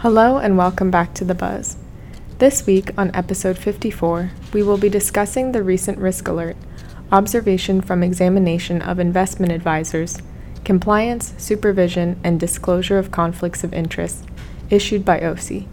[0.00, 1.76] Hello and welcome back to The Buzz.
[2.38, 6.56] This week on episode 54, we will be discussing the recent risk alert,
[7.12, 10.16] observation from examination of investment advisors,
[10.64, 14.24] compliance, supervision, and disclosure of conflicts of interest
[14.70, 15.68] issued by OCIE.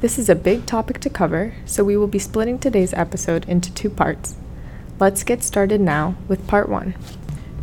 [0.00, 3.72] This is a big topic to cover, so we will be splitting today's episode into
[3.72, 4.34] two parts.
[4.98, 6.96] Let's get started now with part one.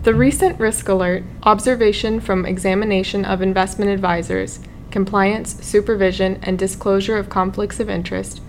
[0.04, 4.62] The recent risk alert, observation from examination of investment advisors,
[4.98, 8.42] compliance, supervision, and disclosure of conflicts of interest,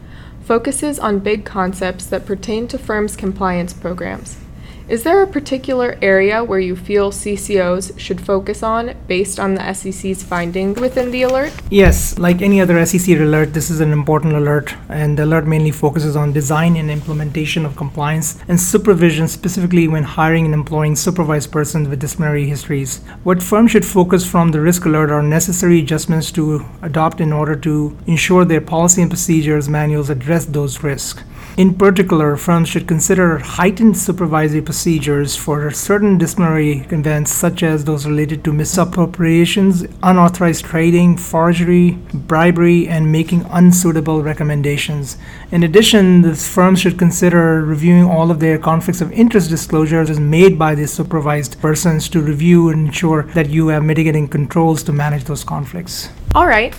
[0.43, 4.39] focuses on big concepts that pertain to firms' compliance programs.
[4.89, 9.75] Is there a particular area where you feel CCOs should focus on based on the
[9.75, 11.53] SEC's finding within the alert?
[11.69, 15.73] Yes, like any other SEC alert, this is an important alert, and the alert mainly
[15.73, 21.53] focuses on design and implementation of compliance and supervision, specifically when hiring and employing supervised
[21.53, 23.03] persons with disciplinary histories.
[23.25, 27.57] What firms should focus from the risk alert are necessary adjustments to adopt in order
[27.57, 31.23] to ensure their policy and procedures manuals address those risks.
[31.59, 38.07] In particular, firms should consider heightened supervisory procedures for certain disciplinary events, such as those
[38.07, 45.19] related to misappropriations, unauthorized trading, forgery, bribery, and making unsuitable recommendations.
[45.51, 50.61] In addition, the firms should consider reviewing all of their conflicts of interest disclosures made
[50.61, 55.25] by the supervised persons to review and ensure that you have mitigating controls to manage
[55.25, 56.09] those conflicts.
[56.37, 56.73] All right.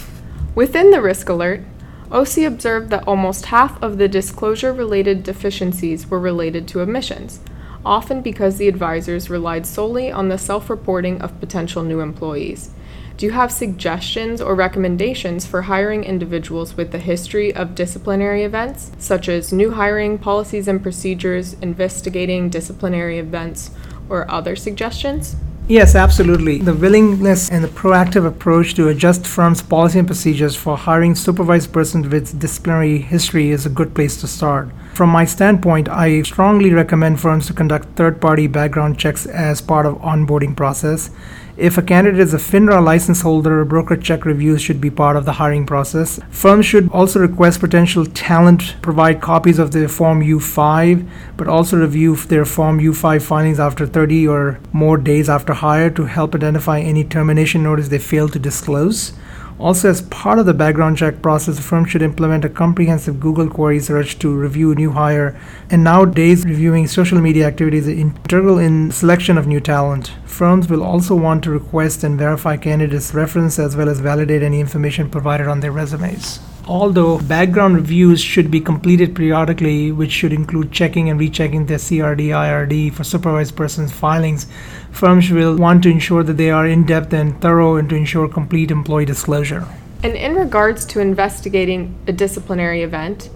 [0.55, 1.63] Within the risk alert,
[2.11, 7.39] OCIE observed that almost half of the disclosure related deficiencies were related to omissions,
[7.85, 12.71] often because the advisors relied solely on the self reporting of potential new employees.
[13.17, 18.91] Do you have suggestions or recommendations for hiring individuals with a history of disciplinary events,
[18.97, 23.69] such as new hiring policies and procedures, investigating disciplinary events,
[24.07, 25.35] or other suggestions?
[25.69, 26.57] Yes, absolutely.
[26.57, 31.71] The willingness and the proactive approach to adjust firms' policy and procedures for hiring supervised
[31.71, 34.69] persons with disciplinary history is a good place to start.
[34.95, 39.99] From my standpoint, I strongly recommend firms to conduct third-party background checks as part of
[39.99, 41.11] onboarding process.
[41.59, 45.33] If a candidate is a FINRA license holder, BrokerCheck reviews should be part of the
[45.33, 46.17] hiring process.
[46.29, 51.05] Firms should also request potential talent provide copies of their Form U5,
[51.35, 56.05] but also review their Form U5 findings after 30 or more days after hire to
[56.05, 59.11] help identify any termination notice they failed to disclose.
[59.59, 63.49] Also, as part of the background check process, the firm should implement a comprehensive Google
[63.49, 65.37] query search to review new hire.
[65.69, 70.13] And nowadays, reviewing social media activities is integral in selection of new talent.
[70.39, 74.61] Firms will also want to request and verify candidates' reference as well as validate any
[74.61, 76.39] information provided on their resumes.
[76.65, 82.27] Although background reviews should be completed periodically, which should include checking and rechecking their CRD,
[82.27, 84.47] IRD for supervised persons filings,
[84.91, 88.29] firms will want to ensure that they are in depth and thorough and to ensure
[88.29, 89.67] complete employee disclosure.
[90.03, 93.29] And in regards to investigating a disciplinary event,